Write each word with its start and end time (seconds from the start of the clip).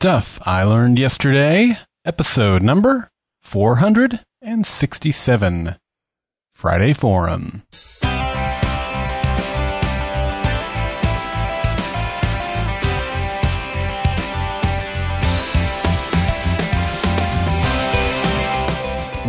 Stuff 0.00 0.38
I 0.46 0.62
Learned 0.62 0.96
Yesterday, 0.96 1.76
episode 2.04 2.62
number 2.62 3.10
467 3.40 5.74
Friday 6.52 6.92
Forum. 6.92 7.64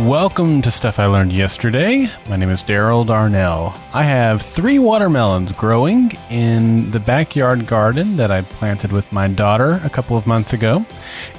Welcome 0.00 0.62
to 0.62 0.70
Stuff 0.70 0.98
I 0.98 1.04
Learned 1.04 1.30
Yesterday. 1.30 2.08
My 2.30 2.36
name 2.36 2.48
is 2.48 2.62
Daryl 2.62 3.06
Darnell. 3.06 3.78
I 3.92 4.02
have 4.02 4.40
three 4.40 4.78
watermelons 4.78 5.52
growing 5.52 6.12
in 6.30 6.90
the 6.90 6.98
backyard 6.98 7.66
garden 7.66 8.16
that 8.16 8.30
I 8.30 8.40
planted 8.40 8.92
with 8.92 9.12
my 9.12 9.28
daughter 9.28 9.78
a 9.84 9.90
couple 9.90 10.16
of 10.16 10.26
months 10.26 10.54
ago. 10.54 10.86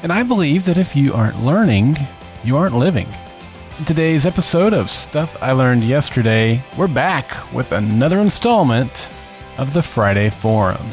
And 0.04 0.14
I 0.14 0.22
believe 0.22 0.66
that 0.66 0.78
if 0.78 0.96
you 0.96 1.12
aren't 1.12 1.44
learning, 1.44 1.98
you 2.44 2.56
aren't 2.56 2.78
living. 2.78 3.08
In 3.80 3.86
today's 3.86 4.28
episode 4.28 4.74
of 4.74 4.92
Stuff 4.92 5.42
I 5.42 5.54
Learned 5.54 5.84
Yesterday, 5.84 6.62
we're 6.78 6.88
back 6.88 7.52
with 7.52 7.72
another 7.72 8.20
installment 8.20 9.10
of 9.58 9.74
the 9.74 9.82
Friday 9.82 10.30
Forum. 10.30 10.88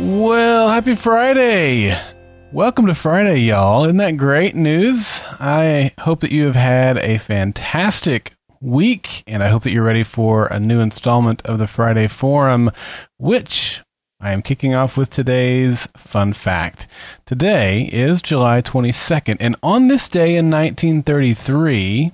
Well, 0.00 0.70
happy 0.70 0.94
Friday! 0.94 2.15
Welcome 2.56 2.86
to 2.86 2.94
Friday, 2.94 3.40
y'all. 3.40 3.84
Isn't 3.84 3.98
that 3.98 4.16
great 4.16 4.54
news? 4.54 5.26
I 5.38 5.92
hope 6.00 6.20
that 6.20 6.32
you 6.32 6.46
have 6.46 6.56
had 6.56 6.96
a 6.96 7.18
fantastic 7.18 8.32
week, 8.62 9.22
and 9.26 9.42
I 9.42 9.48
hope 9.48 9.64
that 9.64 9.72
you're 9.72 9.84
ready 9.84 10.02
for 10.02 10.46
a 10.46 10.58
new 10.58 10.80
installment 10.80 11.42
of 11.42 11.58
the 11.58 11.66
Friday 11.66 12.08
Forum, 12.08 12.70
which 13.18 13.82
I 14.22 14.32
am 14.32 14.40
kicking 14.40 14.74
off 14.74 14.96
with 14.96 15.10
today's 15.10 15.86
fun 15.98 16.32
fact. 16.32 16.86
Today 17.26 17.90
is 17.92 18.22
July 18.22 18.62
22nd, 18.62 19.36
and 19.38 19.56
on 19.62 19.88
this 19.88 20.08
day 20.08 20.36
in 20.36 20.50
1933, 20.50 22.12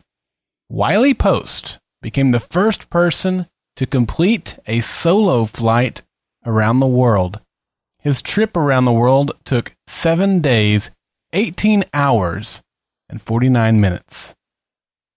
Wiley 0.68 1.14
Post 1.14 1.78
became 2.00 2.32
the 2.32 2.40
first 2.40 2.90
person 2.90 3.46
to 3.76 3.86
complete 3.86 4.58
a 4.66 4.80
solo 4.80 5.44
flight 5.44 6.02
around 6.44 6.80
the 6.80 6.86
world. 6.88 7.40
His 8.02 8.20
trip 8.20 8.56
around 8.56 8.84
the 8.84 8.92
world 8.92 9.32
took 9.44 9.74
seven 9.86 10.40
days, 10.40 10.90
18 11.32 11.84
hours, 11.94 12.60
and 13.08 13.22
49 13.22 13.80
minutes. 13.80 14.34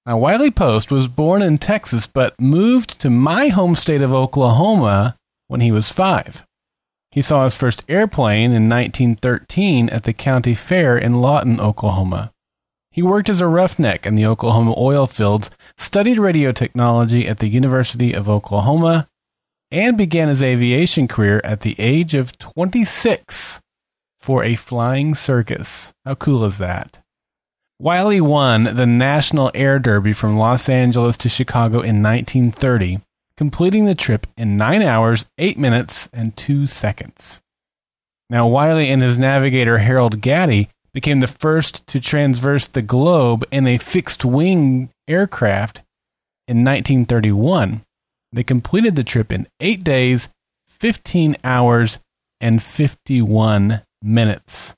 Now, 0.05 0.19
Wiley 0.19 0.52
Post 0.52 0.92
was 0.92 1.08
born 1.08 1.42
in 1.42 1.58
Texas 1.58 2.05
but 2.05 2.39
moved 2.39 3.02
to 3.02 3.09
my 3.09 3.47
home 3.47 3.73
state 3.73 4.03
of 4.03 4.14
Oklahoma 4.14 5.17
when 5.47 5.61
he 5.61 5.72
was 5.72 5.92
five. 5.92 6.45
He 7.09 7.23
saw 7.23 7.44
his 7.45 7.58
first 7.58 7.81
airplane 7.89 8.52
in 8.52 8.69
1913 8.69 9.89
at 9.89 10.03
the 10.03 10.14
county 10.14 10.53
fair 10.53 10.95
in 10.95 11.22
Lawton, 11.22 11.59
Oklahoma. 11.59 12.31
He 12.92 13.02
worked 13.02 13.30
as 13.30 13.42
a 13.42 13.47
roughneck 13.47 14.05
in 14.05 14.14
the 14.14 14.27
Oklahoma 14.27 14.75
oil 14.77 15.08
fields, 15.08 15.49
studied 15.77 16.20
radio 16.20 16.52
technology 16.52 17.27
at 17.27 17.39
the 17.39 17.47
University 17.47 18.14
of 18.14 18.30
Oklahoma, 18.30 19.08
and 19.71 19.97
began 19.97 20.27
his 20.27 20.44
aviation 20.44 21.08
career 21.08 21.41
at 21.44 21.61
the 21.61 21.75
age 21.80 22.13
of 22.13 22.38
26 22.38 23.61
for 24.19 24.44
a 24.44 24.55
flying 24.55 25.16
circus. 25.16 25.94
How 26.03 26.16
cool 26.16 26.45
is 26.45 26.58
that? 26.58 27.02
Wiley 27.80 28.21
won 28.21 28.63
the 28.63 28.86
National 28.86 29.52
Air 29.53 29.80
Derby 29.80 30.13
from 30.13 30.38
Los 30.38 30.69
Angeles 30.69 31.17
to 31.17 31.30
Chicago 31.30 31.81
in 31.81 32.02
1930, 32.02 33.02
completing 33.36 33.86
the 33.86 33.95
trip 33.95 34.27
in 34.38 34.58
9 34.58 34.81
hours, 34.81 35.25
8 35.38 35.58
minutes, 35.58 36.09
and 36.13 36.36
2 36.38 36.67
seconds. 36.67 37.41
Now, 38.30 38.47
Wiley 38.47 38.89
and 38.89 39.02
his 39.02 39.19
navigator 39.19 39.80
Harold 39.80 40.21
Gatty 40.21 40.69
became 40.93 41.19
the 41.19 41.27
first 41.27 41.86
to 41.88 41.99
transverse 41.99 42.66
the 42.66 42.81
globe 42.81 43.43
in 43.52 43.67
a 43.67 43.77
fixed 43.77 44.25
wing 44.25 44.89
aircraft 45.08 45.83
in 46.47 46.64
1931 46.64 47.84
they 48.35 48.43
completed 48.43 48.95
the 48.95 49.03
trip 49.03 49.31
in 49.31 49.47
eight 49.61 49.83
days, 49.83 50.27
15 50.67 51.37
hours, 51.43 51.99
and 52.41 52.61
51 52.61 53.81
minutes. 54.01 54.75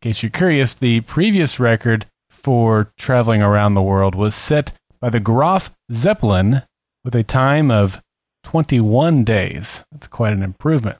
In 0.00 0.08
case 0.08 0.22
you're 0.22 0.30
curious, 0.30 0.74
the 0.74 1.00
previous 1.00 1.58
record 1.58 2.06
for 2.30 2.92
traveling 2.96 3.42
around 3.42 3.74
the 3.74 3.82
world 3.82 4.14
was 4.14 4.36
set 4.36 4.72
by 5.00 5.10
the 5.10 5.18
Graf 5.18 5.72
Zeppelin 5.92 6.62
with 7.04 7.14
a 7.16 7.24
time 7.24 7.72
of 7.72 8.00
21 8.44 9.24
days. 9.24 9.82
That's 9.90 10.06
quite 10.06 10.32
an 10.32 10.42
improvement. 10.42 10.98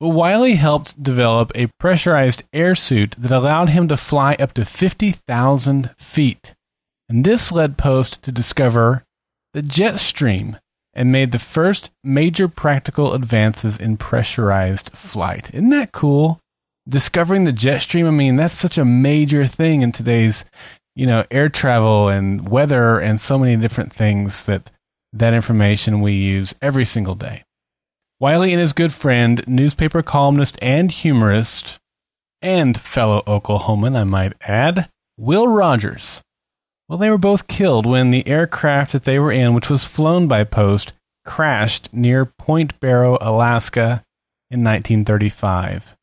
Well, 0.00 0.12
Wiley 0.12 0.54
helped 0.54 1.00
develop 1.00 1.52
a 1.54 1.70
pressurized 1.78 2.42
air 2.52 2.74
suit 2.74 3.14
that 3.18 3.32
allowed 3.32 3.68
him 3.68 3.86
to 3.88 3.96
fly 3.96 4.34
up 4.40 4.52
to 4.54 4.64
50,000 4.64 5.90
feet. 5.96 6.54
And 7.08 7.24
this 7.24 7.52
led 7.52 7.78
Post 7.78 8.22
to 8.24 8.32
discover 8.32 9.04
the 9.54 9.62
jet 9.62 9.98
stream 9.98 10.58
and 10.94 11.12
made 11.12 11.32
the 11.32 11.38
first 11.38 11.90
major 12.02 12.48
practical 12.48 13.14
advances 13.14 13.78
in 13.78 13.96
pressurized 13.96 14.90
flight. 14.90 15.50
Isn't 15.52 15.70
that 15.70 15.92
cool? 15.92 16.40
Discovering 16.88 17.44
the 17.44 17.52
jet 17.52 17.78
stream, 17.82 18.06
I 18.06 18.10
mean, 18.10 18.36
that's 18.36 18.54
such 18.54 18.78
a 18.78 18.84
major 18.84 19.46
thing 19.46 19.82
in 19.82 19.92
today's, 19.92 20.44
you 20.96 21.06
know, 21.06 21.24
air 21.30 21.48
travel 21.48 22.08
and 22.08 22.48
weather 22.48 22.98
and 22.98 23.20
so 23.20 23.38
many 23.38 23.56
different 23.56 23.92
things 23.92 24.46
that 24.46 24.70
that 25.12 25.34
information 25.34 26.00
we 26.00 26.12
use 26.12 26.54
every 26.60 26.84
single 26.84 27.14
day. 27.14 27.44
Wiley 28.20 28.52
and 28.52 28.60
his 28.60 28.72
good 28.72 28.92
friend, 28.92 29.44
newspaper 29.46 30.02
columnist 30.02 30.58
and 30.60 30.90
humorist, 30.90 31.78
and 32.42 32.78
fellow 32.78 33.22
Oklahoman, 33.26 33.96
I 33.96 34.04
might 34.04 34.32
add, 34.40 34.88
Will 35.16 35.46
Rogers, 35.48 36.22
well, 36.88 36.98
they 36.98 37.10
were 37.10 37.18
both 37.18 37.48
killed 37.48 37.84
when 37.84 38.10
the 38.10 38.26
aircraft 38.26 38.92
that 38.92 39.04
they 39.04 39.18
were 39.18 39.32
in, 39.32 39.52
which 39.54 39.68
was 39.68 39.84
flown 39.84 40.26
by 40.26 40.44
Post, 40.44 40.92
crashed 41.24 41.92
near 41.92 42.24
Point 42.24 42.78
Barrow, 42.80 43.18
Alaska 43.20 44.02
in 44.50 44.64
1935. 44.64 45.94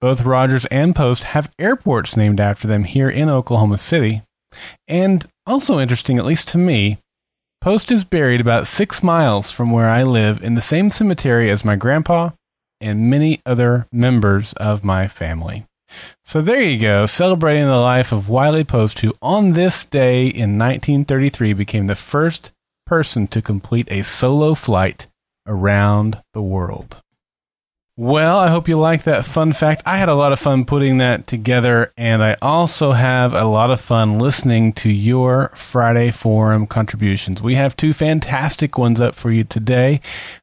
Both 0.00 0.22
Rogers 0.22 0.66
and 0.66 0.94
Post 0.94 1.24
have 1.24 1.50
airports 1.58 2.16
named 2.16 2.40
after 2.40 2.68
them 2.68 2.84
here 2.84 3.10
in 3.10 3.28
Oklahoma 3.28 3.78
City. 3.78 4.22
And 4.86 5.26
also 5.46 5.80
interesting, 5.80 6.18
at 6.18 6.24
least 6.24 6.48
to 6.48 6.58
me, 6.58 6.98
Post 7.60 7.90
is 7.90 8.04
buried 8.04 8.40
about 8.40 8.66
six 8.66 9.02
miles 9.02 9.52
from 9.52 9.70
where 9.70 9.88
I 9.88 10.02
live 10.02 10.42
in 10.42 10.54
the 10.54 10.60
same 10.60 10.90
cemetery 10.90 11.50
as 11.50 11.64
my 11.64 11.76
grandpa 11.76 12.30
and 12.80 13.08
many 13.08 13.40
other 13.46 13.86
members 13.92 14.52
of 14.54 14.82
my 14.82 15.06
family. 15.06 15.66
So 16.24 16.40
there 16.40 16.62
you 16.62 16.78
go, 16.78 17.06
celebrating 17.06 17.66
the 17.66 17.76
life 17.76 18.12
of 18.12 18.28
Wiley 18.28 18.64
Post, 18.64 19.00
who 19.00 19.14
on 19.20 19.52
this 19.52 19.84
day 19.84 20.26
in 20.26 20.58
1933 20.58 21.52
became 21.52 21.86
the 21.86 21.94
first 21.94 22.52
person 22.86 23.26
to 23.28 23.42
complete 23.42 23.88
a 23.90 24.02
solo 24.02 24.54
flight 24.54 25.06
around 25.46 26.22
the 26.34 26.42
world. 26.42 27.02
Well, 27.98 28.38
I 28.38 28.48
hope 28.48 28.68
you 28.68 28.76
like 28.76 29.02
that 29.02 29.26
fun 29.26 29.52
fact. 29.52 29.82
I 29.84 29.98
had 29.98 30.08
a 30.08 30.14
lot 30.14 30.32
of 30.32 30.40
fun 30.40 30.64
putting 30.64 30.96
that 30.98 31.26
together, 31.26 31.92
and 31.98 32.24
I 32.24 32.38
also 32.40 32.92
have 32.92 33.34
a 33.34 33.44
lot 33.44 33.70
of 33.70 33.82
fun 33.82 34.18
listening 34.18 34.72
to 34.74 34.90
your 34.90 35.52
Friday 35.54 36.10
Forum 36.10 36.66
contributions. 36.66 37.42
We 37.42 37.54
have 37.56 37.76
two 37.76 37.92
fantastic 37.92 38.78
ones 38.78 38.98
up 38.98 39.14
for 39.14 39.30
you 39.30 39.44
today 39.44 40.00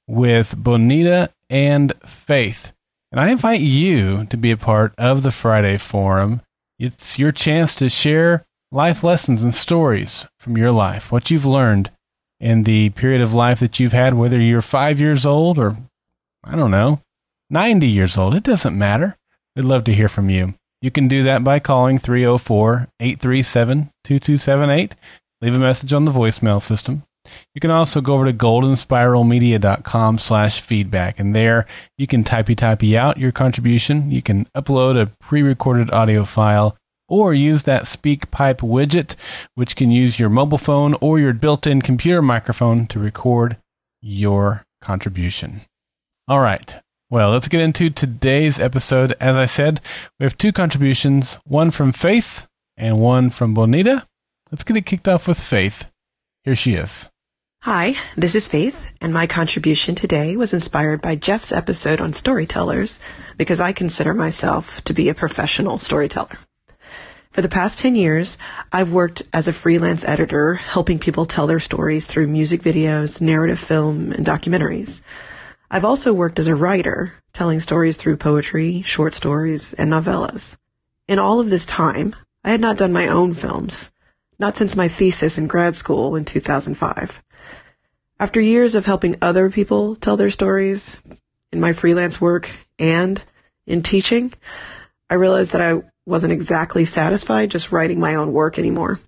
with 0.08 0.56
Bonita 0.58 1.34
and 1.50 1.92
Faith. 2.06 2.72
And 3.12 3.20
I 3.20 3.30
invite 3.30 3.62
you 3.62 4.26
to 4.26 4.38
be 4.38 4.52
a 4.52 4.58
part 4.58 4.94
of 4.98 5.24
the 5.24 5.32
Friday 5.32 5.78
Forum. 5.78 6.42
It's 6.78 7.18
your 7.18 7.32
chance 7.32 7.74
to 7.76 7.90
share 7.90 8.46
life 8.72 9.04
lessons 9.04 9.42
and 9.42 9.54
stories 9.54 10.28
from 10.38 10.58
your 10.58 10.72
life, 10.72 11.12
what 11.12 11.32
you've 11.32 11.46
learned 11.46 11.90
in 12.40 12.64
the 12.64 12.92
period 12.92 13.22
of 13.22 13.34
life 13.34 13.60
that 13.60 13.80
you've 13.80 13.94
had, 13.94 14.14
whether 14.14 14.40
you're 14.40 14.62
five 14.62 15.00
years 15.00 15.26
old 15.26 15.58
or, 15.58 15.76
I 16.44 16.56
don't 16.56 16.72
know, 16.72 17.02
90 17.50 17.88
years 17.88 18.18
old. 18.18 18.36
It 18.36 18.44
doesn't 18.44 18.78
matter. 18.78 19.18
We'd 19.56 19.66
love 19.66 19.84
to 19.86 19.94
hear 19.94 20.08
from 20.08 20.30
you. 20.30 20.54
You 20.82 20.92
can 20.92 21.08
do 21.08 21.24
that 21.24 21.44
by 21.44 21.60
calling 21.60 22.00
304 22.00 22.88
837 23.00 23.92
2278. 24.04 24.96
Leave 25.42 25.56
a 25.56 25.60
message 25.60 25.94
on 25.94 26.06
the 26.06 26.12
voicemail 26.12 26.62
system. 26.62 27.04
You 27.56 27.62
can 27.62 27.72
also 27.72 28.02
go 28.02 28.16
over 28.16 28.26
to 28.26 28.34
goldenspiralmedia.com 28.34 30.18
slash 30.18 30.62
feedback, 30.62 31.20
and 31.20 31.36
there 31.36 31.66
you 31.98 32.08
can 32.08 32.24
typey 32.24 32.56
typey 32.56 32.96
out 32.96 33.18
your 33.18 33.32
contribution. 33.32 34.12
You 34.12 34.22
can 34.22 34.46
upload 34.56 35.02
a 35.02 35.08
pre-recorded 35.20 35.92
audio 35.92 36.26
file 36.26 36.78
or 37.08 37.34
use 37.34 37.64
that 37.64 37.84
SpeakPipe 37.84 38.60
widget, 38.60 39.16
which 39.56 39.76
can 39.76 39.92
use 39.92 40.20
your 40.20 40.30
mobile 40.30 40.58
phone 40.58 40.96
or 41.02 41.20
your 41.20 41.34
built-in 41.34 41.82
computer 41.82 42.22
microphone 42.22 42.86
to 42.88 43.00
record 43.00 43.58
your 44.02 44.64
contribution. 44.82 45.62
All 46.28 46.40
right. 46.40 46.80
Well, 47.10 47.32
let's 47.32 47.48
get 47.48 47.62
into 47.62 47.90
today's 47.90 48.60
episode. 48.60 49.16
As 49.20 49.36
I 49.36 49.46
said, 49.46 49.82
we 50.20 50.26
have 50.26 50.38
two 50.38 50.52
contributions, 50.52 51.40
one 51.44 51.72
from 51.72 51.92
Faith 51.92 52.46
and 52.78 53.00
one 53.00 53.32
from 53.32 53.56
Bonita. 53.56 54.06
Let's 54.52 54.64
get 54.64 54.78
it 54.78 54.86
kicked 54.86 55.08
off 55.08 55.28
with 55.28 55.40
Faith. 55.40 55.90
Here 56.44 56.56
she 56.56 56.74
is. 56.74 57.10
Hi, 57.64 57.96
this 58.16 58.36
is 58.36 58.48
Faith, 58.48 58.90
and 59.02 59.14
my 59.14 59.28
contribution 59.28 59.94
today 59.94 60.38
was 60.38 60.54
inspired 60.54 61.02
by 61.02 61.16
Jeff's 61.16 61.52
episode 61.52 62.00
on 62.00 62.14
storytellers 62.14 63.02
because 63.36 63.60
I 63.60 63.74
consider 63.74 64.14
myself 64.14 64.82
to 64.86 64.94
be 64.94 65.10
a 65.10 65.14
professional 65.14 65.78
storyteller. 65.78 66.40
For 67.32 67.42
the 67.42 67.50
past 67.50 67.80
10 67.80 67.98
years, 67.98 68.38
I've 68.72 68.94
worked 68.94 69.24
as 69.34 69.50
a 69.50 69.54
freelance 69.54 70.06
editor, 70.06 70.54
helping 70.54 71.00
people 71.00 71.26
tell 71.26 71.48
their 71.48 71.60
stories 71.60 72.06
through 72.06 72.28
music 72.28 72.62
videos, 72.62 73.20
narrative 73.20 73.60
film, 73.60 74.14
and 74.14 74.26
documentaries. 74.26 75.02
I've 75.70 75.84
also 75.84 76.14
worked 76.14 76.40
as 76.40 76.48
a 76.48 76.56
writer, 76.56 77.16
telling 77.34 77.60
stories 77.60 77.98
through 77.98 78.16
poetry, 78.16 78.84
short 78.84 79.14
stories, 79.14 79.74
and 79.74 79.92
novellas. 79.92 80.56
In 81.10 81.20
all 81.20 81.42
of 81.42 81.50
this 81.50 81.66
time, 81.66 82.16
I 82.42 82.52
had 82.52 82.62
not 82.62 82.78
done 82.78 82.94
my 82.94 83.10
own 83.10 83.34
films, 83.34 83.92
not 84.40 84.56
since 84.56 84.78
my 84.78 84.88
thesis 84.88 85.38
in 85.38 85.48
grad 85.48 85.76
school 85.76 86.16
in 86.16 86.24
2005. 86.24 87.22
After 88.22 88.42
years 88.42 88.76
of 88.76 88.86
helping 88.86 89.16
other 89.22 89.50
people 89.50 89.96
tell 89.96 90.18
their 90.18 90.30
stories 90.30 90.98
in 91.54 91.62
my 91.62 91.72
freelance 91.72 92.20
work 92.20 92.52
and 92.78 93.22
in 93.66 93.82
teaching, 93.82 94.34
I 95.10 95.14
realized 95.14 95.54
that 95.54 95.62
I 95.62 95.84
wasn't 96.06 96.34
exactly 96.34 96.84
satisfied 96.84 97.50
just 97.50 97.72
writing 97.72 97.98
my 97.98 98.16
own 98.16 98.34
work 98.34 98.60
anymore. 98.60 99.00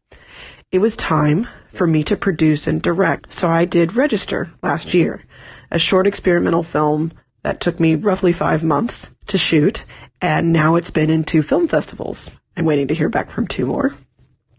It 0.72 0.80
was 0.80 0.96
time 0.96 1.50
for 1.74 1.86
me 1.86 2.06
to 2.06 2.16
produce 2.16 2.68
and 2.68 2.82
direct, 2.82 3.34
so 3.34 3.50
I 3.50 3.66
did 3.66 3.98
Register 3.98 4.50
last 4.64 4.94
year, 4.94 5.26
a 5.70 5.78
short 5.78 6.08
experimental 6.08 6.64
film 6.64 7.12
that 7.44 7.60
took 7.60 7.82
me 7.82 7.96
roughly 7.96 8.32
five 8.32 8.64
months 8.64 9.10
to 9.28 9.38
shoot, 9.38 9.84
and 10.22 10.54
now 10.54 10.76
it's 10.76 10.92
been 10.92 11.10
in 11.10 11.26
two 11.26 11.42
film 11.42 11.68
festivals. 11.68 12.32
I'm 12.56 12.64
waiting 12.64 12.88
to 12.88 12.96
hear 12.96 13.10
back 13.10 13.30
from 13.30 13.48
two 13.48 13.66
more. 13.66 13.94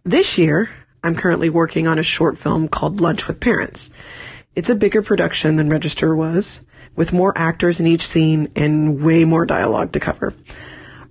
This 0.05 0.37
year, 0.37 0.69
I'm 1.03 1.15
currently 1.15 1.49
working 1.49 1.87
on 1.87 1.99
a 1.99 2.03
short 2.03 2.37
film 2.37 2.69
called 2.69 3.01
Lunch 3.01 3.27
with 3.27 3.41
Parents. 3.41 3.91
It's 4.55 4.69
a 4.69 4.75
bigger 4.75 5.01
production 5.01 5.57
than 5.57 5.71
Register 5.71 6.15
was, 6.15 6.67
with 6.95 7.13
more 7.13 7.33
actors 7.37 7.81
in 7.81 7.87
each 7.87 8.07
scene 8.07 8.53
and 8.55 9.03
way 9.03 9.25
more 9.25 9.47
dialogue 9.47 9.93
to 9.93 10.01
cover. 10.01 10.35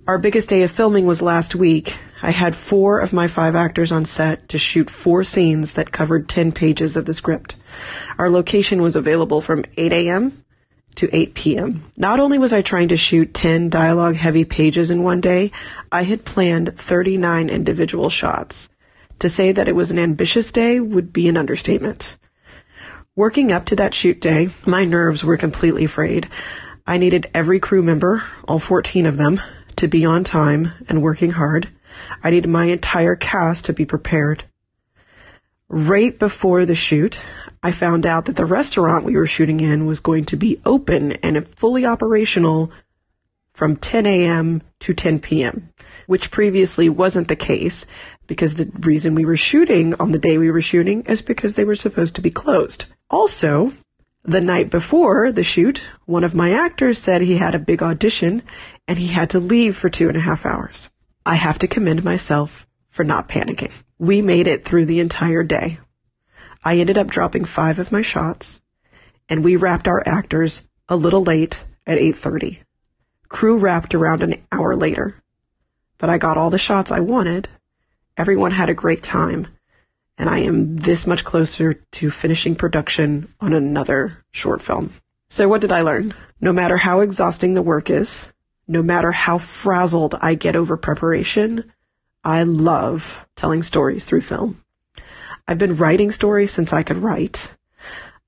Our 0.06 0.18
biggest 0.18 0.48
day 0.48 0.62
of 0.62 0.70
filming 0.70 1.06
was 1.06 1.20
last 1.20 1.56
week. 1.56 1.96
I 2.22 2.30
had 2.30 2.54
four 2.54 3.00
of 3.00 3.12
my 3.12 3.26
five 3.26 3.56
actors 3.56 3.90
on 3.90 4.04
set 4.04 4.48
to 4.50 4.58
shoot 4.58 4.88
four 4.88 5.24
scenes 5.24 5.72
that 5.72 5.90
covered 5.90 6.28
10 6.28 6.52
pages 6.52 6.96
of 6.96 7.04
the 7.04 7.14
script. 7.14 7.56
Our 8.16 8.30
location 8.30 8.80
was 8.80 8.94
available 8.94 9.40
from 9.40 9.64
8 9.76 9.92
a.m. 9.92 10.44
to 10.96 11.08
8 11.12 11.34
p.m. 11.34 11.90
Not 11.96 12.20
only 12.20 12.38
was 12.38 12.52
I 12.52 12.62
trying 12.62 12.88
to 12.88 12.96
shoot 12.96 13.34
10 13.34 13.70
dialogue 13.70 14.14
heavy 14.14 14.44
pages 14.44 14.88
in 14.92 15.02
one 15.02 15.20
day, 15.20 15.50
I 15.90 16.04
had 16.04 16.24
planned 16.24 16.78
39 16.78 17.50
individual 17.50 18.08
shots. 18.08 18.68
To 19.18 19.28
say 19.28 19.50
that 19.50 19.66
it 19.66 19.74
was 19.74 19.90
an 19.90 19.98
ambitious 19.98 20.52
day 20.52 20.78
would 20.78 21.12
be 21.12 21.26
an 21.26 21.36
understatement. 21.36 22.16
Working 23.14 23.52
up 23.52 23.66
to 23.66 23.76
that 23.76 23.92
shoot 23.92 24.22
day, 24.22 24.48
my 24.64 24.86
nerves 24.86 25.22
were 25.22 25.36
completely 25.36 25.86
frayed. 25.86 26.30
I 26.86 26.96
needed 26.96 27.28
every 27.34 27.60
crew 27.60 27.82
member, 27.82 28.22
all 28.48 28.58
14 28.58 29.04
of 29.04 29.18
them, 29.18 29.38
to 29.76 29.86
be 29.86 30.06
on 30.06 30.24
time 30.24 30.72
and 30.88 31.02
working 31.02 31.32
hard. 31.32 31.68
I 32.24 32.30
needed 32.30 32.48
my 32.48 32.64
entire 32.66 33.14
cast 33.14 33.66
to 33.66 33.74
be 33.74 33.84
prepared. 33.84 34.44
Right 35.68 36.18
before 36.18 36.64
the 36.64 36.74
shoot, 36.74 37.18
I 37.62 37.70
found 37.70 38.06
out 38.06 38.24
that 38.24 38.36
the 38.36 38.46
restaurant 38.46 39.04
we 39.04 39.14
were 39.14 39.26
shooting 39.26 39.60
in 39.60 39.84
was 39.84 40.00
going 40.00 40.24
to 40.26 40.36
be 40.36 40.62
open 40.64 41.12
and 41.12 41.46
fully 41.46 41.84
operational 41.84 42.70
from 43.52 43.76
10 43.76 44.06
a.m. 44.06 44.62
to 44.80 44.94
10 44.94 45.18
p.m., 45.18 45.68
which 46.06 46.30
previously 46.30 46.88
wasn't 46.88 47.28
the 47.28 47.36
case 47.36 47.86
because 48.26 48.54
the 48.54 48.70
reason 48.80 49.14
we 49.14 49.24
were 49.24 49.36
shooting 49.36 49.94
on 50.00 50.12
the 50.12 50.18
day 50.18 50.38
we 50.38 50.50
were 50.50 50.60
shooting 50.60 51.02
is 51.02 51.22
because 51.22 51.54
they 51.54 51.64
were 51.64 51.76
supposed 51.76 52.14
to 52.14 52.20
be 52.20 52.30
closed. 52.30 52.86
Also, 53.10 53.72
the 54.24 54.40
night 54.40 54.70
before 54.70 55.32
the 55.32 55.42
shoot, 55.42 55.82
one 56.06 56.24
of 56.24 56.34
my 56.34 56.52
actors 56.52 56.98
said 56.98 57.22
he 57.22 57.36
had 57.36 57.54
a 57.54 57.58
big 57.58 57.82
audition 57.82 58.42
and 58.86 58.98
he 58.98 59.08
had 59.08 59.30
to 59.30 59.40
leave 59.40 59.76
for 59.76 59.90
two 59.90 60.08
and 60.08 60.16
a 60.16 60.20
half 60.20 60.46
hours. 60.46 60.88
I 61.26 61.34
have 61.34 61.58
to 61.60 61.68
commend 61.68 62.04
myself 62.04 62.66
for 62.88 63.04
not 63.04 63.28
panicking. 63.28 63.72
We 63.98 64.22
made 64.22 64.46
it 64.46 64.64
through 64.64 64.86
the 64.86 65.00
entire 65.00 65.42
day. 65.42 65.78
I 66.64 66.78
ended 66.78 66.96
up 66.96 67.08
dropping 67.08 67.44
five 67.44 67.78
of 67.78 67.90
my 67.90 68.02
shots 68.02 68.60
and 69.28 69.42
we 69.42 69.56
wrapped 69.56 69.88
our 69.88 70.06
actors 70.06 70.68
a 70.88 70.96
little 70.96 71.22
late 71.22 71.60
at 71.86 71.98
8.30. 71.98 72.58
Crew 73.28 73.56
wrapped 73.56 73.94
around 73.94 74.22
an 74.22 74.34
hour 74.52 74.76
later. 74.76 75.21
But 76.02 76.10
I 76.10 76.18
got 76.18 76.36
all 76.36 76.50
the 76.50 76.58
shots 76.58 76.90
I 76.90 76.98
wanted. 77.00 77.48
Everyone 78.16 78.50
had 78.50 78.68
a 78.68 78.74
great 78.74 79.04
time 79.04 79.46
and 80.18 80.28
I 80.28 80.38
am 80.40 80.76
this 80.76 81.06
much 81.06 81.24
closer 81.24 81.74
to 81.74 82.10
finishing 82.10 82.54
production 82.54 83.32
on 83.40 83.52
another 83.52 84.24
short 84.32 84.62
film. 84.62 84.92
So 85.30 85.48
what 85.48 85.60
did 85.60 85.72
I 85.72 85.82
learn? 85.82 86.12
No 86.40 86.52
matter 86.52 86.76
how 86.76 87.00
exhausting 87.00 87.54
the 87.54 87.62
work 87.62 87.88
is, 87.88 88.24
no 88.68 88.82
matter 88.82 89.12
how 89.12 89.38
frazzled 89.38 90.16
I 90.20 90.34
get 90.34 90.56
over 90.56 90.76
preparation, 90.76 91.72
I 92.24 92.42
love 92.42 93.24
telling 93.36 93.62
stories 93.62 94.04
through 94.04 94.22
film. 94.22 94.60
I've 95.46 95.58
been 95.58 95.76
writing 95.76 96.10
stories 96.10 96.52
since 96.52 96.72
I 96.72 96.82
could 96.82 96.98
write. 96.98 97.48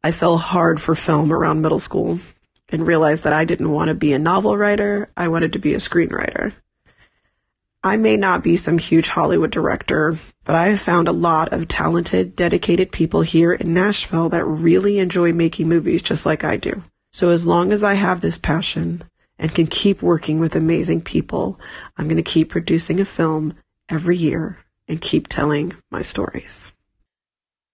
I 0.03 0.13
fell 0.13 0.39
hard 0.39 0.81
for 0.81 0.95
film 0.95 1.33
around 1.33 1.61
middle 1.61 1.81
school 1.81 2.21
and 2.69 2.87
realized 2.87 3.25
that 3.25 3.33
I 3.33 3.45
didn't 3.45 3.71
want 3.71 3.89
to 3.89 3.95
be 3.95 4.13
a 4.13 4.19
novel 4.19 4.57
writer. 4.57 5.11
I 5.17 5.27
wanted 5.27 5.53
to 5.55 5.59
be 5.59 5.75
a 5.75 5.79
screenwriter. 5.79 6.55
I 7.85 7.99
may 7.99 8.17
not 8.17 8.43
be 8.43 8.57
some 8.57 8.79
huge 8.79 9.09
Hollywood 9.09 9.51
director, 9.51 10.17
but 10.45 10.57
I 10.57 10.69
have 10.69 10.81
found 10.81 11.07
a 11.07 11.13
lot 11.13 11.53
of 11.53 11.69
talented, 11.69 12.35
dedicated 12.35 12.91
people 12.91 13.21
here 13.21 13.53
in 13.53 13.75
Nashville 13.75 14.31
that 14.31 14.47
really 14.47 14.99
enjoy 14.99 15.35
making 15.35 15.69
movies 15.69 16.01
just 16.01 16.25
like 16.25 16.45
I 16.45 16.57
do. 16.57 16.83
So 17.13 17.29
as 17.29 17.45
long 17.45 17.73
as 17.73 17.85
I 17.85 17.93
have 17.93 18.23
this 18.23 18.39
passion 18.39 19.05
and 19.39 19.55
can 19.55 19.67
keep 19.67 20.01
working 20.01 20.41
with 20.41 20.57
amazing 20.57 21.03
people, 21.03 21.61
I'm 21.99 22.07
going 22.09 22.17
to 22.17 22.23
keep 22.23 22.49
producing 22.49 23.01
a 23.01 23.05
film 23.05 23.53
every 23.91 24.17
year 24.17 24.65
and 24.89 24.99
keep 24.99 25.29
telling 25.29 25.75
my 25.91 26.01
stories. 26.01 26.73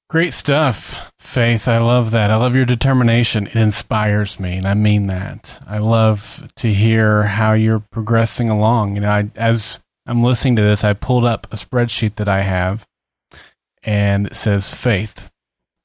Great 0.08 0.34
stuff, 0.34 1.12
Faith. 1.20 1.68
I 1.68 1.78
love 1.78 2.10
that. 2.10 2.32
I 2.32 2.36
love 2.36 2.56
your 2.56 2.64
determination. 2.64 3.46
It 3.46 3.54
inspires 3.54 4.40
me, 4.40 4.56
and 4.56 4.66
I 4.66 4.74
mean 4.74 5.06
that. 5.06 5.62
I 5.68 5.78
love 5.78 6.50
to 6.56 6.72
hear 6.72 7.22
how 7.22 7.52
you're 7.52 7.78
progressing 7.78 8.50
along. 8.50 8.96
You 8.96 9.02
know, 9.02 9.10
I, 9.10 9.30
as 9.36 9.78
I'm 10.10 10.24
listening 10.24 10.56
to 10.56 10.62
this, 10.62 10.82
I 10.82 10.92
pulled 10.94 11.24
up 11.24 11.46
a 11.52 11.56
spreadsheet 11.56 12.16
that 12.16 12.28
I 12.28 12.40
have 12.40 12.84
and 13.84 14.26
it 14.26 14.34
says 14.34 14.74
faith. 14.74 15.30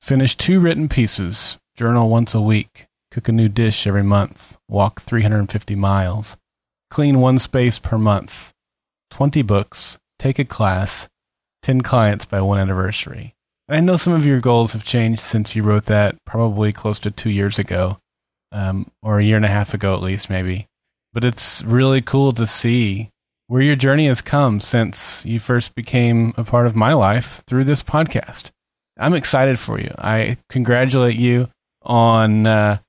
Finish 0.02 0.36
two 0.36 0.60
written 0.60 0.90
pieces, 0.90 1.60
journal 1.76 2.10
once 2.10 2.34
a 2.34 2.42
week, 2.42 2.88
cook 3.12 3.30
a 3.30 3.32
new 3.32 3.48
dish 3.48 3.86
every 3.86 4.02
month, 4.02 4.58
walk 4.68 5.04
350 5.04 5.76
miles, 5.76 6.38
clean 6.90 7.22
one 7.22 7.38
space 7.38 7.78
per 7.78 8.00
month, 8.00 8.52
20 9.12 9.44
books, 9.44 10.00
take 10.18 10.40
a 10.40 10.44
class, 10.44 11.08
10 11.62 11.82
clients 11.82 12.26
by 12.26 12.42
one 12.42 12.58
anniversary. 12.58 13.36
I 13.70 13.80
know 13.80 13.96
some 13.96 14.14
of 14.14 14.26
your 14.26 14.40
goals 14.40 14.74
have 14.74 14.84
changed 14.84 15.22
since 15.22 15.56
you 15.56 15.62
wrote 15.62 15.86
that, 15.86 16.16
probably 16.26 16.74
close 16.74 16.98
to 17.02 17.12
two 17.12 17.30
years 17.30 17.60
ago, 17.60 18.00
um, 18.52 18.90
or 19.04 19.20
a 19.20 19.24
year 19.24 19.36
and 19.36 19.46
a 19.46 19.50
half 19.50 19.76
ago 19.76 19.94
at 19.94 20.02
least, 20.02 20.32
maybe. 20.32 20.66
But 21.14 21.24
it's 21.24 21.62
really 21.64 22.02
cool 22.02 22.34
to 22.34 22.48
see 22.48 23.12
where 23.48 23.62
your 23.62 23.76
journey 23.76 24.08
has 24.08 24.22
come 24.22 24.60
since 24.60 25.26
you 25.26 25.40
first 25.40 25.76
became 25.76 26.34
a 26.38 26.44
part 26.44 26.66
of 26.66 26.76
my 26.76 26.94
life 26.94 27.44
through 27.46 27.64
this 27.64 27.84
podcast. 27.84 28.52
I'm 28.98 29.14
excited 29.14 29.60
for 29.60 29.80
you. 29.80 29.94
I 29.98 30.38
congratulate 30.50 31.16
you 31.16 31.50
on 31.82 32.48
uh, 32.48 32.80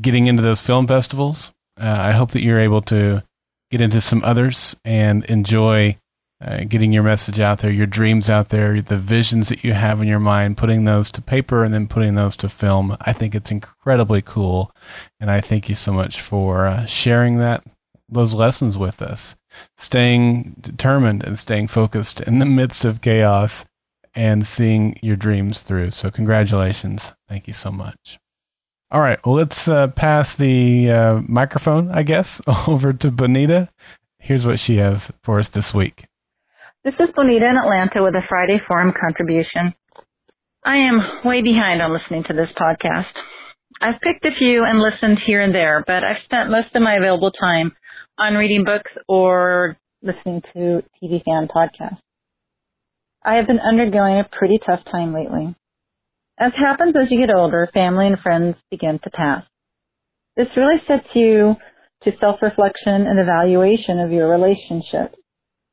getting 0.00 0.26
into 0.26 0.42
those 0.42 0.60
film 0.60 0.86
festivals. 0.86 1.52
Uh, 1.78 1.86
I 1.86 2.12
hope 2.12 2.30
that 2.32 2.42
you're 2.42 2.60
able 2.60 2.82
to 2.82 3.22
get 3.70 3.80
into 3.80 4.00
some 4.00 4.22
others 4.24 4.76
and 4.84 5.24
enjoy 5.26 5.98
uh, 6.40 6.64
getting 6.64 6.92
your 6.92 7.02
message 7.02 7.40
out 7.40 7.58
there, 7.58 7.70
your 7.70 7.86
dreams 7.86 8.30
out 8.30 8.50
there, 8.50 8.80
the 8.80 8.96
visions 8.96 9.48
that 9.48 9.64
you 9.64 9.72
have 9.72 10.00
in 10.00 10.06
your 10.06 10.20
mind, 10.20 10.56
putting 10.56 10.84
those 10.84 11.10
to 11.10 11.20
paper 11.20 11.64
and 11.64 11.74
then 11.74 11.88
putting 11.88 12.14
those 12.14 12.36
to 12.36 12.48
film. 12.48 12.96
I 13.00 13.12
think 13.12 13.34
it's 13.34 13.50
incredibly 13.50 14.22
cool. 14.22 14.70
And 15.20 15.30
I 15.30 15.40
thank 15.40 15.68
you 15.68 15.74
so 15.74 15.92
much 15.92 16.20
for 16.20 16.66
uh, 16.66 16.86
sharing 16.86 17.38
that 17.38 17.64
those 18.08 18.34
lessons 18.34 18.78
with 18.78 19.02
us, 19.02 19.36
staying 19.76 20.56
determined 20.60 21.22
and 21.24 21.38
staying 21.38 21.68
focused 21.68 22.20
in 22.20 22.38
the 22.38 22.46
midst 22.46 22.84
of 22.84 23.00
chaos 23.00 23.64
and 24.14 24.46
seeing 24.46 24.98
your 25.02 25.16
dreams 25.16 25.60
through. 25.60 25.90
So, 25.90 26.10
congratulations. 26.10 27.14
Thank 27.28 27.46
you 27.46 27.52
so 27.52 27.70
much. 27.70 28.18
All 28.90 29.00
right. 29.00 29.18
Well, 29.24 29.34
let's 29.34 29.68
uh, 29.68 29.88
pass 29.88 30.34
the 30.34 30.90
uh, 30.90 31.20
microphone, 31.28 31.90
I 31.90 32.02
guess, 32.02 32.40
over 32.66 32.92
to 32.94 33.10
Bonita. 33.10 33.68
Here's 34.18 34.46
what 34.46 34.58
she 34.58 34.76
has 34.76 35.12
for 35.22 35.38
us 35.38 35.50
this 35.50 35.74
week. 35.74 36.06
This 36.84 36.94
is 36.98 37.08
Bonita 37.14 37.44
in 37.44 37.56
Atlanta 37.56 38.02
with 38.02 38.14
a 38.14 38.22
Friday 38.28 38.58
Forum 38.66 38.94
contribution. 38.98 39.74
I 40.64 40.76
am 40.76 41.00
way 41.24 41.42
behind 41.42 41.82
on 41.82 41.92
listening 41.92 42.24
to 42.28 42.32
this 42.32 42.48
podcast. 42.58 43.12
I've 43.80 44.00
picked 44.00 44.24
a 44.24 44.36
few 44.38 44.64
and 44.64 44.80
listened 44.80 45.18
here 45.26 45.42
and 45.42 45.54
there, 45.54 45.84
but 45.86 46.02
I've 46.02 46.24
spent 46.24 46.50
most 46.50 46.74
of 46.74 46.82
my 46.82 46.96
available 46.96 47.30
time 47.30 47.72
on 48.18 48.34
reading 48.34 48.64
books 48.64 48.90
or 49.06 49.78
listening 50.02 50.42
to 50.52 50.82
TV 51.00 51.22
fan 51.24 51.48
podcasts. 51.54 51.98
I 53.24 53.34
have 53.34 53.46
been 53.46 53.60
undergoing 53.60 54.18
a 54.18 54.28
pretty 54.36 54.58
tough 54.64 54.80
time 54.90 55.14
lately. 55.14 55.54
As 56.38 56.52
happens 56.56 56.94
as 57.00 57.10
you 57.10 57.24
get 57.24 57.34
older, 57.34 57.68
family 57.72 58.06
and 58.06 58.18
friends 58.18 58.56
begin 58.70 58.98
to 59.04 59.10
pass. 59.10 59.44
This 60.36 60.48
really 60.56 60.80
sets 60.86 61.08
you 61.14 61.54
to 62.04 62.12
self-reflection 62.20 63.06
and 63.06 63.18
evaluation 63.18 63.98
of 64.00 64.12
your 64.12 64.28
relationship. 64.28 65.14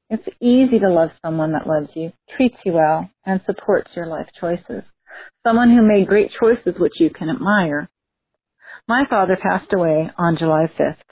It's 0.10 0.28
easy 0.42 0.80
to 0.80 0.92
love 0.92 1.10
someone 1.24 1.54
that 1.54 1.68
loves 1.68 1.90
you, 1.96 2.12
treats 2.36 2.58
you 2.64 2.74
well, 2.74 3.10
and 3.26 3.42
supports 3.46 3.92
your 3.96 4.08
life 4.08 4.28
choices. 4.40 4.84
Someone 5.44 5.70
who 5.70 5.88
made 5.88 6.08
great 6.08 6.32
choices 6.40 6.80
which 6.80 6.94
you 7.00 7.10
can 7.10 7.30
admire. 7.30 7.90
My 8.88 9.04
father 9.10 9.38
passed 9.42 9.72
away 9.74 10.12
on 10.18 10.38
July 10.38 10.66
5th. 10.80 11.05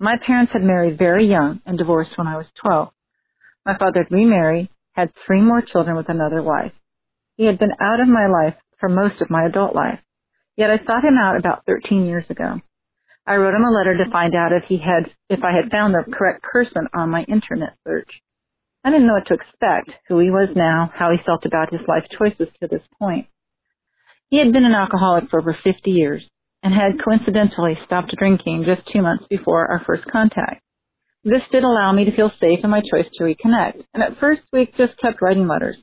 My 0.00 0.16
parents 0.26 0.52
had 0.52 0.62
married 0.62 0.98
very 0.98 1.26
young 1.26 1.60
and 1.64 1.78
divorced 1.78 2.18
when 2.18 2.26
I 2.26 2.36
was 2.36 2.46
12. 2.60 2.88
My 3.64 3.78
father 3.78 4.02
had 4.02 4.12
remarried, 4.12 4.68
had 4.92 5.12
three 5.24 5.40
more 5.40 5.62
children 5.62 5.96
with 5.96 6.08
another 6.08 6.42
wife. 6.42 6.72
He 7.36 7.46
had 7.46 7.58
been 7.58 7.72
out 7.80 8.00
of 8.00 8.08
my 8.08 8.26
life 8.26 8.54
for 8.80 8.88
most 8.88 9.20
of 9.20 9.30
my 9.30 9.46
adult 9.46 9.74
life. 9.74 10.00
Yet 10.56 10.70
I 10.70 10.78
sought 10.78 11.04
him 11.04 11.16
out 11.16 11.36
about 11.36 11.64
13 11.66 12.06
years 12.06 12.24
ago. 12.28 12.60
I 13.26 13.36
wrote 13.36 13.54
him 13.54 13.64
a 13.64 13.70
letter 13.70 13.96
to 13.96 14.10
find 14.10 14.34
out 14.34 14.52
if 14.52 14.64
he 14.68 14.78
had, 14.78 15.10
if 15.30 15.42
I 15.42 15.52
had 15.54 15.70
found 15.70 15.94
the 15.94 16.04
correct 16.12 16.42
person 16.42 16.88
on 16.92 17.08
my 17.10 17.22
internet 17.22 17.74
search. 17.86 18.10
I 18.84 18.90
didn't 18.90 19.06
know 19.06 19.14
what 19.14 19.26
to 19.28 19.34
expect, 19.34 19.90
who 20.08 20.18
he 20.18 20.30
was 20.30 20.50
now, 20.54 20.92
how 20.94 21.10
he 21.10 21.16
felt 21.24 21.46
about 21.46 21.72
his 21.72 21.80
life 21.88 22.04
choices 22.18 22.52
to 22.60 22.68
this 22.68 22.82
point. 22.98 23.26
He 24.28 24.38
had 24.38 24.52
been 24.52 24.64
an 24.64 24.74
alcoholic 24.74 25.30
for 25.30 25.40
over 25.40 25.56
50 25.64 25.90
years 25.90 26.22
and 26.64 26.72
had 26.72 27.04
coincidentally 27.04 27.78
stopped 27.84 28.16
drinking 28.16 28.64
just 28.66 28.88
two 28.90 29.02
months 29.02 29.24
before 29.28 29.70
our 29.70 29.82
first 29.86 30.04
contact. 30.10 30.62
This 31.22 31.42
did 31.52 31.62
allow 31.62 31.92
me 31.92 32.06
to 32.06 32.16
feel 32.16 32.32
safe 32.40 32.60
in 32.64 32.70
my 32.70 32.80
choice 32.80 33.06
to 33.14 33.24
reconnect, 33.24 33.84
and 33.92 34.02
at 34.02 34.18
first 34.18 34.40
we 34.50 34.66
just 34.76 34.98
kept 35.00 35.20
writing 35.20 35.46
letters. 35.46 35.76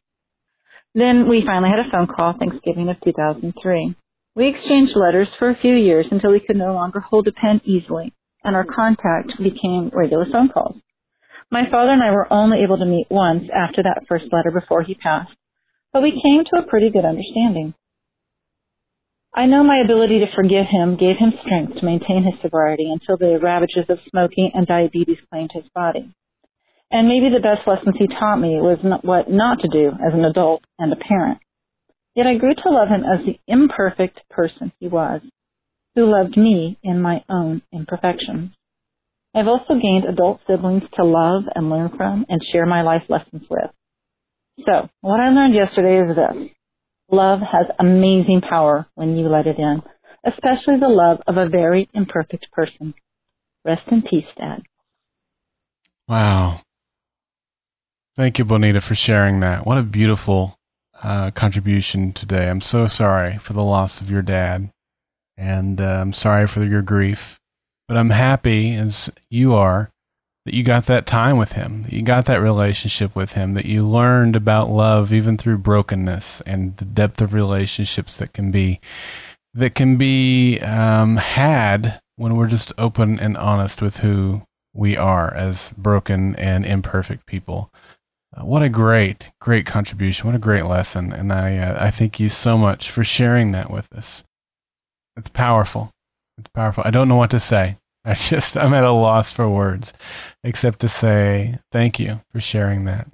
Then 0.96 1.30
we 1.30 1.44
finally 1.46 1.70
had 1.70 1.86
a 1.86 1.92
phone 1.92 2.08
call 2.08 2.34
Thanksgiving 2.34 2.90
of 2.90 2.98
2003. 3.06 3.96
We 4.36 4.48
exchanged 4.48 4.94
letters 4.96 5.28
for 5.38 5.50
a 5.50 5.60
few 5.62 5.76
years 5.76 6.08
until 6.10 6.32
we 6.32 6.44
could 6.46 6.58
no 6.58 6.74
longer 6.74 7.00
hold 7.00 7.28
a 7.28 7.32
pen 7.32 7.62
easily, 7.64 8.14
and 8.44 8.56
our 8.56 8.66
contact 8.66 9.38
became 9.38 9.92
regular 9.94 10.26
phone 10.32 10.50
calls. 10.50 10.78
My 11.52 11.70
father 11.70 11.92
and 11.92 12.02
I 12.02 12.12
were 12.12 12.32
only 12.32 12.64
able 12.64 12.78
to 12.78 12.86
meet 12.86 13.08
once 13.12 13.44
after 13.54 13.84
that 13.84 14.06
first 14.08 14.26
letter 14.32 14.52
before 14.52 14.84
he 14.84 14.96
passed, 14.96 15.36
but 15.94 16.02
we 16.02 16.12
came 16.12 16.44
to 16.46 16.60
a 16.60 16.68
pretty 16.68 16.90
good 16.90 17.06
understanding. 17.06 17.76
I 19.34 19.46
know 19.46 19.64
my 19.64 19.80
ability 19.84 20.20
to 20.20 20.36
forgive 20.36 20.66
him 20.70 20.98
gave 20.98 21.16
him 21.18 21.32
strength 21.46 21.80
to 21.80 21.86
maintain 21.86 22.24
his 22.24 22.40
sobriety 22.42 22.92
until 22.92 23.16
the 23.16 23.40
ravages 23.42 23.88
of 23.88 24.00
smoking 24.10 24.52
and 24.54 24.68
diabetes 24.68 25.24
claimed 25.30 25.52
his 25.54 25.64
body. 25.74 26.14
And 26.92 27.08
maybe 27.08 27.34
the 27.34 27.40
best 27.40 27.66
lessons 27.66 27.96
he 27.98 28.08
taught 28.08 28.38
me 28.38 28.60
was 28.60 28.80
not, 28.84 29.06
what 29.06 29.32
not 29.32 29.60
to 29.62 29.70
do 29.72 29.88
as 29.88 30.14
an 30.14 30.26
adult 30.26 30.64
and 30.78 30.92
a 30.92 30.98
parent. 30.98 31.40
Yet 32.14 32.28
I 32.28 32.36
grew 32.36 32.54
to 32.54 32.70
love 32.70 32.90
him 32.90 33.04
as 33.06 33.26
the 33.26 33.40
imperfect 33.48 34.20
person 34.30 34.74
he 34.82 34.90
was, 34.90 35.22
who 35.96 36.12
loved 36.12 36.36
me 36.36 36.78
in 36.84 37.02
my 37.02 37.24
own 37.30 37.62
imperfections. 37.72 38.52
I've 39.34 39.48
also 39.48 39.76
gained 39.82 40.04
adult 40.04 40.42
siblings 40.46 40.84
to 40.96 41.06
love 41.06 41.44
and 41.56 41.70
learn 41.70 41.92
from 41.96 42.26
and 42.28 42.42
share 42.52 42.66
my 42.66 42.82
life 42.82 43.04
lessons 43.08 43.44
with. 43.50 43.72
So, 44.66 44.90
what 45.00 45.22
I 45.22 45.30
learned 45.30 45.56
yesterday 45.56 46.02
is 46.02 46.18
this. 46.18 46.52
Love 47.12 47.39
has 47.39 47.68
amazing 47.80 48.41
power 48.48 48.88
when 48.96 49.18
you 49.18 49.27
let 49.27 49.46
it 49.46 49.58
in, 49.58 49.82
especially 50.25 50.80
the 50.80 50.88
love 50.88 51.18
of 51.27 51.36
a 51.38 51.50
very 51.50 51.89
imperfect 51.94 52.48
person. 52.51 52.94
Rest 53.65 53.82
in 53.91 54.01
peace, 54.01 54.25
Dad. 54.38 54.62
Wow. 56.08 56.62
Thank 58.15 58.39
you, 58.39 58.46
Bonita, 58.46 58.82
for 58.82 58.96
sharing 58.96 59.39
that. 59.41 59.65
What 59.65 59.77
a 59.77 59.84
beautiful 59.84 60.58
uh, 61.03 61.32
contribution 61.32 62.13
today. 62.13 62.50
I'm 62.50 62.62
so 62.62 62.88
sorry 62.88 63.38
for 63.38 63.53
the 63.53 63.63
loss 63.63 64.01
of 64.01 64.10
your 64.10 64.22
dad, 64.22 64.72
and 65.38 65.82
uh, 65.82 66.00
I'm 66.01 66.13
sorry 66.13 66.48
for 66.48 66.63
your 66.63 66.82
grief. 66.82 67.39
But 67.88 67.98
I'm 67.98 68.12
happy, 68.12 68.75
as 68.75 69.10
you 69.30 69.53
are, 69.53 69.91
that 70.45 70.53
you 70.53 70.63
got 70.63 70.88
that 70.88 71.05
time 71.05 71.38
with 71.38 71.53
him, 71.53 71.81
that 71.81 71.93
you 71.93 72.01
got 72.01 72.25
that 72.25 72.41
relationship 72.41 73.15
with 73.15 73.33
him, 73.33 73.53
that 73.53 73.65
you 73.65 73.88
learned 73.88 74.36
about 74.36 74.69
love 74.69 75.13
even 75.13 75.38
through 75.38 75.60
brokenness 75.60 76.41
and 76.41 76.75
the 76.77 76.86
depth 76.86 77.21
of 77.21 77.33
relationships 77.33 78.15
that 78.17 78.33
can 78.33 78.51
be 78.51 78.79
that 79.53 79.75
can 79.75 79.98
be 79.98 80.60
um, 80.60 81.17
had 81.17 82.00
when 82.15 82.36
we're 82.36 82.48
just 82.48 82.71
open 82.77 83.19
and 83.19 83.36
honest 83.38 83.81
with 83.81 83.98
who 83.98 84.41
we 84.74 84.95
are 84.95 85.33
as 85.33 85.74
broken 85.77 86.36
and 86.38 86.65
imperfect 86.65 87.25
people. 87.25 87.69
Uh, 88.36 88.45
what 88.45 88.63
a 88.63 88.69
great, 88.69 89.29
great 89.41 89.65
contribution! 89.65 90.25
What 90.25 90.36
a 90.36 90.39
great 90.39 90.65
lesson, 90.65 91.12
and 91.12 91.33
I 91.33 91.57
uh, 91.57 91.86
I 91.86 91.91
thank 91.91 92.19
you 92.19 92.29
so 92.29 92.57
much 92.57 92.89
for 92.89 93.03
sharing 93.03 93.51
that 93.51 93.69
with 93.69 93.91
us. 93.93 94.24
It's 95.17 95.29
powerful. 95.29 95.91
It's 96.38 96.50
powerful. 96.53 96.83
I 96.86 96.91
don't 96.91 97.10
know 97.10 97.17
what 97.17 97.31
to 97.31 97.39
say. 97.39 97.77
I 98.05 98.15
just 98.15 98.58
I'm 98.58 98.74
at 98.74 98.84
a 98.84 98.91
loss 98.91 99.31
for 99.31 99.48
words, 99.48 99.93
except 100.43 100.79
to 100.79 100.89
say 100.89 101.60
thank 101.72 102.00
you 102.00 102.22
for 102.31 102.39
sharing 102.39 102.86
that. 102.86 103.08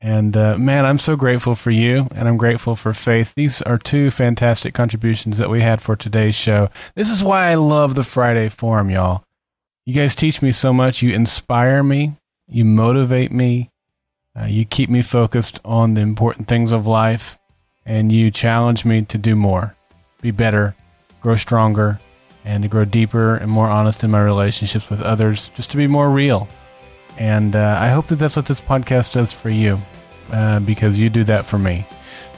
And 0.00 0.36
uh, 0.36 0.56
man, 0.56 0.86
I'm 0.86 0.98
so 0.98 1.14
grateful 1.14 1.54
for 1.54 1.70
you, 1.70 2.08
and 2.12 2.26
I'm 2.26 2.38
grateful 2.38 2.74
for 2.74 2.92
Faith. 2.94 3.34
These 3.34 3.60
are 3.62 3.78
two 3.78 4.10
fantastic 4.10 4.72
contributions 4.72 5.36
that 5.38 5.50
we 5.50 5.60
had 5.60 5.82
for 5.82 5.94
today's 5.94 6.34
show. 6.34 6.70
This 6.94 7.10
is 7.10 7.22
why 7.22 7.50
I 7.50 7.54
love 7.56 7.94
the 7.94 8.04
Friday 8.04 8.48
Forum, 8.48 8.90
y'all. 8.90 9.24
You 9.84 9.94
guys 9.94 10.14
teach 10.14 10.40
me 10.40 10.52
so 10.52 10.72
much. 10.72 11.02
You 11.02 11.12
inspire 11.12 11.82
me. 11.82 12.16
You 12.48 12.64
motivate 12.64 13.30
me. 13.30 13.70
Uh, 14.38 14.46
you 14.46 14.64
keep 14.64 14.88
me 14.88 15.02
focused 15.02 15.60
on 15.64 15.94
the 15.94 16.00
important 16.00 16.48
things 16.48 16.72
of 16.72 16.86
life, 16.86 17.38
and 17.84 18.10
you 18.10 18.30
challenge 18.30 18.84
me 18.84 19.02
to 19.02 19.18
do 19.18 19.34
more, 19.36 19.74
be 20.22 20.30
better, 20.30 20.74
grow 21.20 21.36
stronger, 21.36 22.00
and 22.44 22.62
to 22.62 22.68
grow 22.68 22.84
deeper 22.84 23.36
and 23.36 23.50
more 23.50 23.68
honest 23.68 24.04
in 24.04 24.10
my 24.10 24.22
relationships 24.22 24.90
with 24.90 25.02
others, 25.02 25.50
just 25.54 25.70
to 25.70 25.76
be 25.76 25.86
more 25.86 26.10
real. 26.10 26.48
And 27.18 27.54
uh, 27.54 27.78
I 27.80 27.88
hope 27.88 28.06
that 28.08 28.16
that's 28.16 28.36
what 28.36 28.46
this 28.46 28.60
podcast 28.60 29.12
does 29.12 29.32
for 29.32 29.50
you, 29.50 29.78
uh, 30.32 30.60
because 30.60 30.96
you 30.96 31.10
do 31.10 31.24
that 31.24 31.46
for 31.46 31.58
me. 31.58 31.86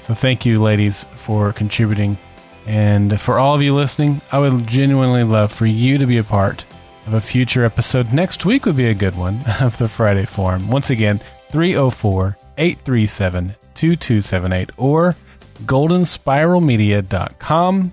So 0.02 0.14
thank 0.14 0.44
you, 0.44 0.60
ladies, 0.60 1.04
for 1.14 1.52
contributing. 1.52 2.18
And 2.66 3.20
for 3.20 3.38
all 3.38 3.54
of 3.54 3.62
you 3.62 3.74
listening, 3.74 4.20
I 4.30 4.38
would 4.38 4.66
genuinely 4.66 5.24
love 5.24 5.52
for 5.52 5.66
you 5.66 5.98
to 5.98 6.06
be 6.06 6.18
a 6.18 6.24
part 6.24 6.64
of 7.06 7.14
a 7.14 7.20
future 7.20 7.64
episode. 7.64 8.12
Next 8.12 8.44
week 8.44 8.66
would 8.66 8.76
be 8.76 8.88
a 8.88 8.94
good 8.94 9.16
one 9.16 9.40
of 9.60 9.78
the 9.78 9.88
Friday 9.88 10.24
Forum. 10.24 10.68
Once 10.68 10.90
again, 10.90 11.18
304 11.50 12.36
837 12.58 13.54
2278 13.74 14.70
or 14.76 15.16
goldenspiralmedia.com 15.64 17.92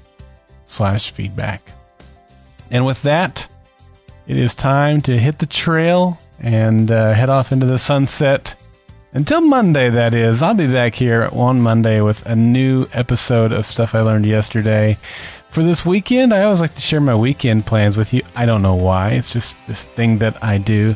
slash 0.66 1.12
feedback. 1.12 1.62
And 2.71 2.85
with 2.85 3.01
that, 3.03 3.47
it 4.27 4.38
is 4.38 4.53
time 4.53 5.01
to 5.01 5.17
hit 5.17 5.39
the 5.39 5.45
trail 5.45 6.19
and 6.39 6.91
uh, 6.91 7.13
head 7.13 7.29
off 7.29 7.51
into 7.51 7.65
the 7.65 7.79
sunset. 7.79 8.55
Until 9.11 9.41
Monday, 9.41 9.89
that 9.89 10.13
is. 10.13 10.43
I'll 10.43 10.53
be 10.53 10.67
back 10.67 10.93
here 10.93 11.29
on 11.31 11.61
Monday 11.61 11.99
with 12.01 12.23
a 12.27 12.35
new 12.35 12.88
episode 12.93 13.51
of 13.51 13.65
Stuff 13.65 13.95
I 13.95 14.01
Learned 14.01 14.27
Yesterday. 14.27 14.99
For 15.49 15.63
this 15.63 15.83
weekend, 15.83 16.31
I 16.31 16.43
always 16.43 16.61
like 16.61 16.75
to 16.75 16.81
share 16.81 17.01
my 17.01 17.15
weekend 17.15 17.65
plans 17.65 17.97
with 17.97 18.13
you. 18.13 18.21
I 18.35 18.45
don't 18.45 18.61
know 18.61 18.75
why. 18.75 19.13
It's 19.13 19.31
just 19.31 19.57
this 19.65 19.85
thing 19.85 20.19
that 20.19 20.43
I 20.43 20.59
do. 20.59 20.95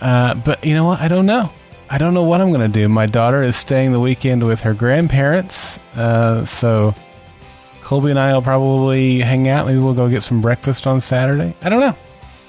Uh, 0.00 0.34
but 0.34 0.64
you 0.64 0.72
know 0.72 0.86
what? 0.86 1.00
I 1.00 1.08
don't 1.08 1.26
know. 1.26 1.52
I 1.90 1.98
don't 1.98 2.14
know 2.14 2.22
what 2.22 2.40
I'm 2.40 2.48
going 2.48 2.62
to 2.62 2.68
do. 2.68 2.88
My 2.88 3.04
daughter 3.04 3.42
is 3.42 3.54
staying 3.54 3.92
the 3.92 4.00
weekend 4.00 4.46
with 4.46 4.62
her 4.62 4.72
grandparents. 4.72 5.78
Uh, 5.94 6.46
so 6.46 6.94
Colby 7.92 8.08
and 8.08 8.18
I 8.18 8.32
will 8.32 8.40
probably 8.40 9.20
hang 9.20 9.48
out. 9.48 9.66
Maybe 9.66 9.78
we'll 9.78 9.92
go 9.92 10.08
get 10.08 10.22
some 10.22 10.40
breakfast 10.40 10.86
on 10.86 10.98
Saturday. 10.98 11.54
I 11.60 11.68
don't 11.68 11.80
know. 11.80 11.94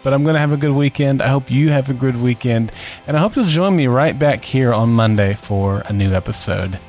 But 0.02 0.14
I'm 0.14 0.24
going 0.24 0.36
to 0.36 0.40
have 0.40 0.54
a 0.54 0.58
good 0.58 0.72
weekend. 0.72 1.22
I 1.22 1.28
hope 1.28 1.52
you 1.52 1.68
have 1.68 1.90
a 1.90 1.94
good 1.94 2.16
weekend. 2.16 2.72
And 3.08 3.18
I 3.18 3.20
hope 3.20 3.36
you'll 3.36 3.44
join 3.44 3.76
me 3.76 3.88
right 3.88 4.18
back 4.18 4.42
here 4.42 4.74
on 4.74 4.94
Monday 4.94 5.34
for 5.34 5.84
a 5.88 5.92
new 5.92 6.14
episode. 6.14 6.80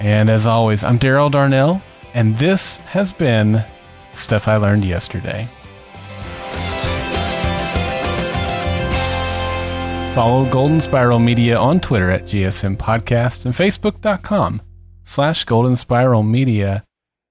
And 0.00 0.30
as 0.30 0.46
always, 0.46 0.82
I'm 0.82 0.98
Daryl 0.98 1.30
Darnell, 1.30 1.82
and 2.14 2.34
this 2.36 2.78
has 2.78 3.12
been 3.12 3.62
Stuff 4.12 4.48
I 4.48 4.56
Learned 4.56 4.86
Yesterday. 4.86 5.46
Follow 10.14 10.50
Golden 10.50 10.80
Spiral 10.80 11.18
Media 11.18 11.58
on 11.58 11.80
Twitter 11.80 12.10
at 12.10 12.24
GSM 12.24 12.78
Podcast 12.78 13.44
and 13.44 13.52
Facebook.com 13.52 14.62
slash 15.02 15.44
Golden 15.44 15.76
Spiral 15.76 16.22
Media. 16.22 16.82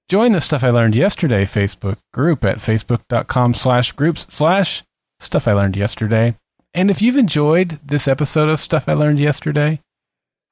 Join 0.10 0.34
the 0.34 0.42
Stuff 0.42 0.64
I 0.64 0.70
Learned 0.70 0.96
Yesterday 0.96 1.46
Facebook 1.46 1.98
group 2.14 2.44
at 2.44 2.58
Facebook.com 2.58 3.54
slash 3.54 3.94
groups 3.94 4.28
slash 4.30 4.84
Stuff 5.20 5.48
I 5.48 5.54
Learned 5.54 5.78
Yesterday. 5.78 6.36
And 6.74 6.92
if 6.92 7.02
you've 7.02 7.18
enjoyed 7.18 7.80
this 7.86 8.08
episode 8.08 8.50
of 8.50 8.60
Stuff 8.60 8.90
I 8.90 8.94
Learned 8.94 9.20
Yesterday, 9.20 9.80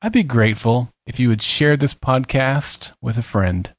I'd 0.01 0.13
be 0.13 0.23
grateful 0.23 0.89
if 1.05 1.19
you 1.19 1.29
would 1.29 1.43
share 1.43 1.75
this 1.75 1.93
podcast 1.93 2.93
with 3.01 3.17
a 3.17 3.23
friend. 3.23 3.71